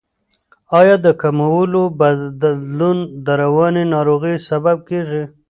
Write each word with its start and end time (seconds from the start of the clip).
آیا 0.79 0.95
د 1.05 1.07
کولمو 1.21 1.83
بدلون 1.99 2.97
د 3.25 3.27
رواني 3.41 3.83
ناروغیو 3.93 4.45
سبب 4.49 4.77
کیږي؟ 4.89 5.23